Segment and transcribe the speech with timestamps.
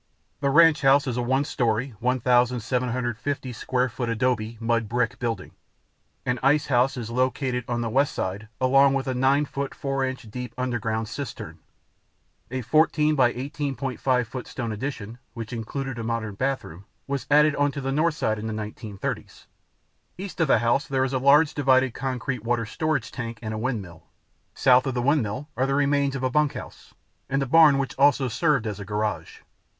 [0.39, 5.51] The ranch house is a one story, 1,750 square foot adobe (mud bricks) building.
[6.25, 10.55] An ice house is located on the west side along with an 9' 4" deep
[10.57, 11.59] underground cistern.
[12.49, 17.79] A 14 by 18.5 foot stone addition, which included a modern bathroom, was added onto
[17.79, 19.45] the north side in the 1930s.
[20.17, 23.57] East of the house there is a large, divided concrete water storage tank and a
[23.59, 24.07] windmill.
[24.55, 26.95] South of the windmill are the remains of a bunkhouse,
[27.29, 29.41] and a barn which also served as a garage.